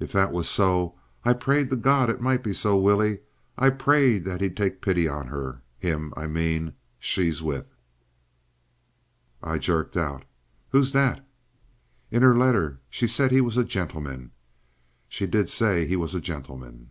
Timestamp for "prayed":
1.38-1.70, 3.78-4.24